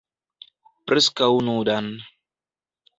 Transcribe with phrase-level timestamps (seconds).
[0.91, 1.95] Preskaŭ nudan.